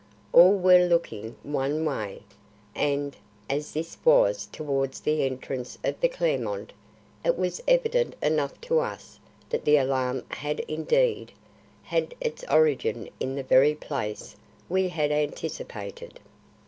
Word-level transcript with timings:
All 0.33 0.57
were 0.57 0.87
looking 0.87 1.35
one 1.43 1.85
way, 1.85 2.23
and, 2.73 3.15
as 3.47 3.73
this 3.73 3.99
was 4.03 4.47
towards 4.51 4.99
the 5.01 5.23
entrance 5.25 5.77
of 5.83 6.01
the 6.01 6.09
Clermont, 6.09 6.73
it 7.23 7.37
was 7.37 7.61
evident 7.67 8.15
enough 8.19 8.59
to 8.61 8.79
us 8.79 9.19
that 9.51 9.63
the 9.63 9.77
alarm 9.77 10.23
had 10.29 10.61
indeed 10.61 11.33
had 11.83 12.15
its 12.19 12.43
origin 12.49 13.11
in 13.19 13.35
the 13.35 13.43
very 13.43 13.75
place 13.75 14.35
we 14.67 14.89
had 14.89 15.11
anticipated. 15.11 16.19